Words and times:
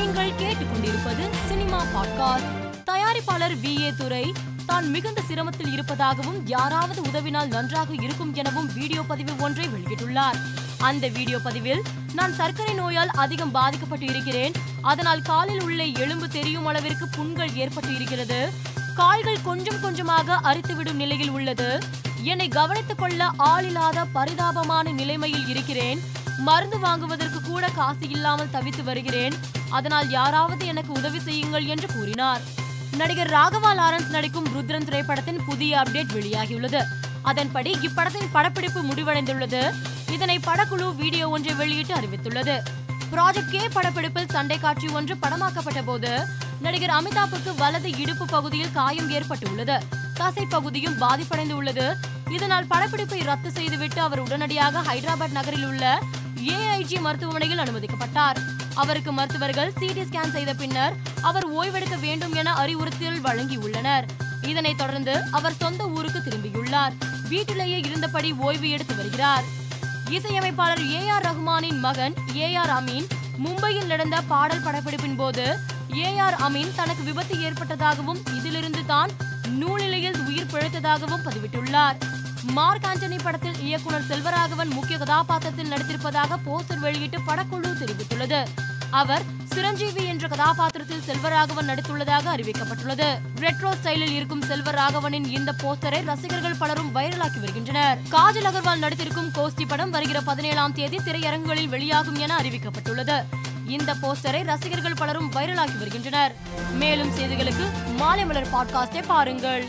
நீங்கள் 0.00 0.30
கேட்டுக்கொண்டிருப்பது 0.30 1.28
cinema 1.48 1.82
podcast. 1.82 2.64
தயாரிப்பாளர் 2.86 3.56
வி. 3.62 3.80
ஏ. 3.80 3.92
துரை 3.96 4.34
தான் 4.66 4.90
மிகுந்த 4.90 5.22
சிரமத்தில் 5.28 5.72
இருப்பதாகவும் 5.72 6.46
யாராவது 6.46 7.02
உதவினால் 7.02 7.46
நன்றாக 7.46 7.94
இருக்கும் 7.94 8.34
எனவும் 8.34 8.72
வீடியோ 8.74 9.02
பதிவு 9.02 9.32
ஒன்றை 9.38 9.68
வெளியிட்டுள்ளார். 9.68 10.34
அந்த 10.78 11.08
வீடியோ 11.08 11.38
பதிவில் 11.38 11.82
நான் 12.12 12.34
சர்க்கரை 12.34 12.74
நோயால் 12.74 13.10
அதிகம் 13.10 13.50
பாதிக்கப்பட்டு 13.50 14.06
இருக்கிறேன். 14.06 14.52
அதனால் 14.80 15.22
காலில் 15.22 15.62
உள்ள 15.62 15.84
எலும்பு 15.84 16.28
தெரியும் 16.28 16.66
அளவிற்கு 16.66 17.08
புண்கள் 17.08 17.54
ஏற்பட்டு 17.54 17.94
இருக்கிறது. 17.94 18.52
கால்கள் 18.94 19.42
கொஞ்சம் 19.42 19.80
கொஞ்சமாக 19.80 20.40
அரித்துவிடும் 20.42 20.92
நிலையில் 20.92 21.30
உள்ளது. 21.30 21.78
என்னை 22.22 22.48
கவனித்துக் 22.48 22.98
கொள்ள 22.98 23.30
ஆளில்லாத 23.38 24.04
பரிதாபமான 24.12 24.90
நிலைமையில் 24.90 25.48
இருக்கிறேன். 25.48 26.00
மருந்து 26.38 26.78
வாங்குவதற்கு 26.78 27.40
கூட 27.42 27.68
காசு 27.68 28.08
இல்லாமல் 28.08 28.52
தவித்து 28.52 28.82
வருகிறேன். 28.84 29.34
அதனால் 29.70 30.10
யாராவது 30.10 30.66
எனக்கு 30.66 30.92
உதவி 30.92 31.20
செய்யுங்கள் 31.20 31.66
என்று 31.66 31.88
கூறினார். 31.94 32.40
நடிகர் 32.96 33.30
ராகவா 33.30 33.70
லாரன்ஸ் 33.80 34.08
நடிக்கும் 34.08 34.48
ருத்ரன் 34.54 34.84
திரைப்படத்தின் 34.84 35.40
புதிய 35.44 35.82
அப்டேட் 35.82 36.14
வெளியாகியுள்ளது. 36.16 36.80
அதன்படி 37.22 37.70
இப்படத்தின் 37.70 38.32
படப்பிடிப்பு 38.32 38.82
முடிவடைந்துள்ளது. 38.82 39.72
இதனை 40.12 40.38
படக்குழு 40.38 40.94
வீடியோ 40.94 41.28
ஒன்றை 41.28 41.54
வெளியிட்டு 41.54 41.94
அறிவித்துள்ளது. 41.94 42.56
ப்ராஜெக்ட் 43.12 43.50
கே 43.50 43.68
படப்பிடிப்பில் 43.68 44.30
சண்டை 44.30 44.58
காட்சி 44.58 44.88
ஒன்று 44.88 45.14
படமாக்கப்பட்ட 45.14 45.82
போது 45.84 46.26
நடிகர் 46.60 46.94
அமிதாப்புக்கு 46.98 47.54
வலது 47.56 47.90
இடுப்பு 47.96 48.26
பகுதியில் 48.26 48.72
காயம் 48.72 49.10
ஏற்பட்டுள்ளது. 49.10 49.78
தசை 50.14 50.46
பகுதியும் 50.46 50.98
பாதிப்படைந்து 50.98 51.52
உள்ளது 51.52 51.96
இதனால் 52.30 52.66
படப்பிடிப்பை 52.66 53.24
ரத்து 53.24 53.50
செய்துவிட்டு 53.50 54.00
அவர் 54.00 54.18
உடனடியாக 54.18 54.80
ஹைதராபாத் 54.80 55.36
நகரில் 55.38 55.66
உள்ள 55.66 55.98
ஏஐஜி 56.54 57.00
மருத்துவமனையில் 57.00 57.58
அனுமதிக்கப்பட்டார். 57.58 58.38
அவருக்கு 58.74 59.12
மருத்துவர்கள் 59.12 59.72
சிடி 59.80 60.04
ஸ்கேன் 60.08 60.32
செய்த 60.32 60.54
பின்னர் 60.54 60.94
அவர் 61.22 61.46
ஓய்வெடுக்க 61.50 62.00
வேண்டும் 62.00 62.34
என 62.34 62.52
அறிவுறுத்தல் 62.52 63.22
வழங்கியுள்ளனர். 63.22 64.04
இதனைத் 64.42 64.78
தொடர்ந்து 64.78 65.22
அவர் 65.30 65.56
சொந்த 65.56 65.84
ஊருக்கு 65.88 66.18
திரும்பியுள்ளார். 66.18 66.96
வீட்டிலேயே 67.28 67.78
இருந்தபடி 67.78 68.32
ஓய்வு 68.32 68.70
எடுத்து 68.70 68.96
வருகிறார். 68.96 69.44
இசையமைப்பாளர் 70.10 70.90
ஏ 70.90 71.08
ஆர் 71.08 71.26
ரஹ்மானின் 71.26 71.78
மகன் 71.78 72.14
ஏ 72.36 72.54
ஆர் 72.54 72.70
அமீன் 72.70 73.06
மும்பையில் 73.44 73.86
நடந்த 73.86 74.20
பாடல் 74.20 74.62
படப்பிடிப்பின் 74.62 75.16
போது 75.16 75.58
ஏ 75.96 76.18
ஆர் 76.18 76.34
அமீன் 76.34 76.74
தனக்கு 76.74 77.02
விபத்து 77.02 77.34
ஏற்பட்டதாகவும் 77.36 78.20
இதிலிருந்து 78.36 78.86
தான் 78.86 79.10
நூலிலையில் 79.48 80.18
உயிர் 80.26 80.50
பிழைத்ததாகவும் 80.52 81.24
பதிவிட்டுள்ளார். 81.24 81.96
மார்க் 82.52 82.86
ஆண்டனி 82.94 83.18
படத்தில் 83.22 83.60
இயக்குனர் 83.60 84.06
செல்வராகவன் 84.06 84.70
முக்கிய 84.70 84.98
கதாபாத்திரத்தில் 84.98 85.70
நடித்திருப்பதாக 85.70 86.38
போஸ்டர் 86.46 86.78
வெளியிட்டு 86.78 87.18
படக்குழு 87.26 87.74
தெரிவித்துள்ளது. 87.74 88.46
அவர் 88.90 89.22
சிரஞ்சீவி 89.44 90.04
என்ற 90.04 90.28
கதாபாத்திரத்தில் 90.28 91.02
செல்வராகவன் 91.06 91.68
நடித்துள்ளதாக 91.68 92.30
அறிவிக்கப்பட்டுள்ளது. 92.36 93.18
ரெட்ரோ 93.40 93.72
ஸ்டைலில் 93.82 94.10
இருக்கும் 94.10 94.42
செல்வராகவனின் 94.42 95.26
இந்த 95.26 95.54
போஸ்டரை 95.58 96.04
ரசிகர்கள் 96.04 96.54
பலரும் 96.54 96.94
வைரலாக்கி 96.94 97.40
வருகின்றனர். 97.40 97.98
காஜல் 98.10 98.46
அகர்வால் 98.46 98.78
நடித்திருக்கும் 98.78 99.30
கோஸ்டி 99.34 99.68
படம் 99.68 99.90
வருகிற 99.90 100.20
பதினேழாம் 100.20 100.72
தேதி 100.72 100.96
திரையரங்குகளில் 100.96 101.68
வெளியாகும் 101.68 102.16
என 102.16 102.36
அறிவிக்கப்பட்டுள்ளது. 102.36 103.24
இந்த 103.66 103.94
போஸ்டரை 103.94 104.44
ரசிகர்கள் 104.44 104.94
பலரும் 104.94 105.32
வைரலாக்கி 105.32 105.78
வருகின்றனர். 105.78 106.34
மேலும் 106.72 107.18
செய்திகளுக்கு 107.18 107.70
மாலை 107.96 108.26
மலர் 108.26 108.52
பாட்காஸ்டை 108.52 109.02
பாருங்கள். 109.06 109.66